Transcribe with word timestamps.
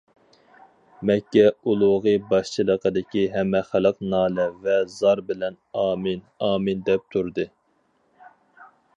مەككە 1.07 1.41
ئۇلۇغى 1.71 2.13
باشچىلىقىدىكى 2.31 3.25
ھەممە 3.35 3.61
خەلق 3.67 4.01
نالە 4.13 4.45
ۋە 4.63 4.77
زار 4.93 5.21
بىلەن« 5.27 5.59
ئامىن، 5.83 6.23
ئامىن» 6.47 6.81
دەپ 6.89 7.05
تۇردى. 7.17 7.45